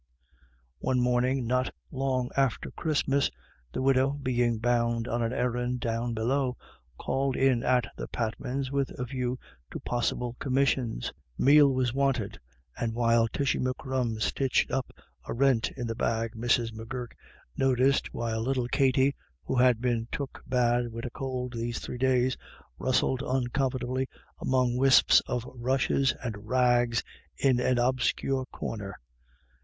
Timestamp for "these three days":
21.53-22.35